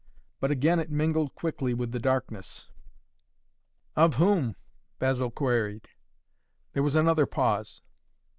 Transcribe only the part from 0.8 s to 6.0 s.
mingled quickly with the darkness. "Of whom?" Basil queried.